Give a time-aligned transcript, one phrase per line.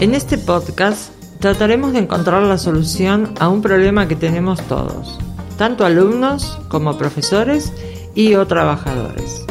[0.00, 5.18] En este podcast trataremos de encontrar la solución a un problema que tenemos todos,
[5.58, 7.70] tanto alumnos como profesores
[8.14, 9.44] y o trabajadores.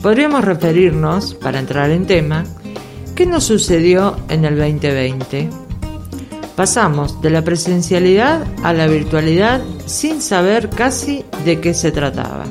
[0.00, 2.44] Podríamos referirnos, para entrar en tema,
[3.14, 5.50] ¿qué nos sucedió en el 2020?
[6.56, 12.46] Pasamos de la presencialidad a la virtualidad sin saber casi de qué se trataba.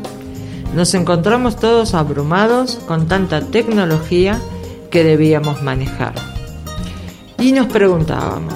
[0.75, 4.39] Nos encontramos todos abrumados con tanta tecnología
[4.91, 6.38] que debíamos manejar.
[7.39, 8.53] Y nos preguntábamos,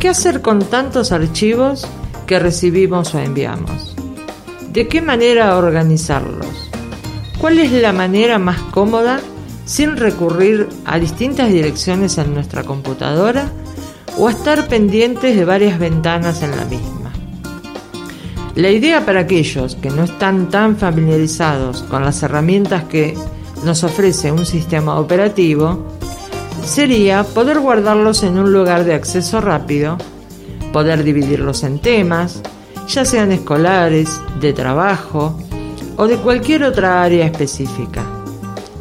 [0.00, 1.86] ¿qué hacer con tantos archivos
[2.26, 3.94] que recibimos o enviamos?
[4.72, 6.70] ¿De qué manera organizarlos?
[7.38, 9.20] ¿Cuál es la manera más cómoda
[9.66, 13.50] sin recurrir a distintas direcciones en nuestra computadora
[14.16, 17.12] o estar pendientes de varias ventanas en la misma?
[18.54, 23.14] La idea para aquellos que no están tan familiarizados con las herramientas que
[23.62, 25.95] nos ofrece un sistema operativo
[26.66, 29.96] sería poder guardarlos en un lugar de acceso rápido,
[30.72, 32.42] poder dividirlos en temas,
[32.88, 35.38] ya sean escolares, de trabajo
[35.96, 38.04] o de cualquier otra área específica,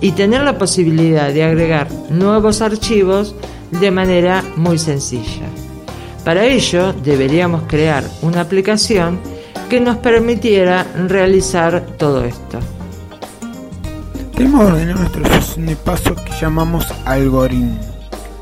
[0.02, 3.36] y tener la posibilidad de agregar nuevos archivos
[3.72, 5.46] de manera muy sencilla.
[6.24, 9.20] Para ello deberíamos crear una aplicación
[9.70, 12.60] que nos permitiera realizar todo esto.
[14.38, 17.80] Debemos ordenar nuestro sucesión de pasos que llamamos algoritmo.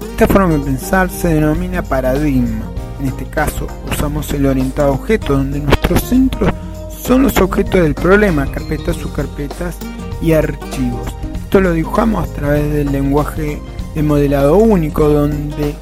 [0.02, 2.66] Esta forma de pensar se denomina paradigma.
[3.00, 6.52] En este caso usamos el orientado objeto donde nuestros centros
[7.00, 9.78] son los objetos del problema, carpetas, subcarpetas
[10.20, 11.08] y archivos.
[11.36, 13.62] Esto lo dibujamos a través del lenguaje
[13.94, 15.76] de modelado único donde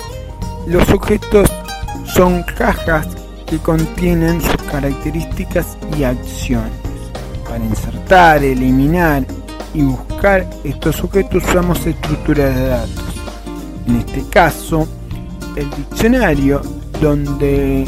[0.67, 1.49] los objetos
[2.13, 3.07] son cajas
[3.45, 6.73] que contienen sus características y acciones.
[7.47, 9.25] Para insertar, eliminar
[9.73, 13.03] y buscar estos objetos usamos estructuras de datos.
[13.87, 14.87] En este caso,
[15.55, 16.61] el diccionario
[17.01, 17.87] donde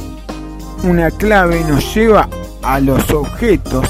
[0.84, 2.28] una clave nos lleva
[2.62, 3.88] a los objetos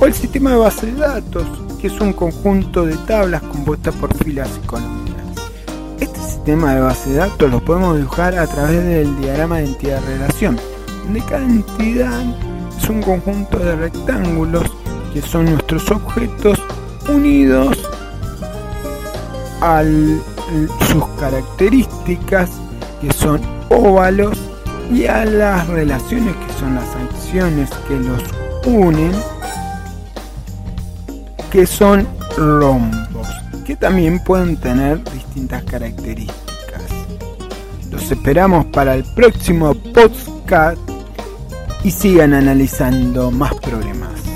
[0.00, 1.46] o el sistema de base de datos
[1.80, 5.36] que es un conjunto de tablas compuestas por filas y columnas.
[5.98, 10.58] Este sistema de base de datos lo podemos dibujar a través del diagrama de entidad-relación
[11.04, 12.22] donde cada entidad
[12.76, 14.64] es un conjunto de rectángulos
[15.12, 16.58] que son nuestros objetos
[17.14, 17.78] unidos
[19.60, 19.82] a
[20.90, 22.50] sus características
[23.00, 24.38] que son óvalos
[24.92, 28.22] y a las relaciones que son las acciones que los
[28.66, 29.12] unen
[31.50, 32.06] que son
[32.36, 33.28] rombos
[33.64, 36.42] que también pueden tener distintas características
[37.90, 40.78] los esperamos para el próximo podcast
[41.84, 44.31] y sigan analizando más problemas.